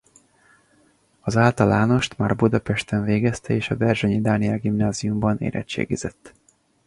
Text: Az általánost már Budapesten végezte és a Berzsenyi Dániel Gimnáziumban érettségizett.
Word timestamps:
Az 1.19 1.37
általánost 1.37 2.17
már 2.17 2.35
Budapesten 2.35 3.03
végezte 3.03 3.53
és 3.53 3.69
a 3.69 3.75
Berzsenyi 3.75 4.21
Dániel 4.21 4.57
Gimnáziumban 4.57 5.37
érettségizett. 5.37 6.33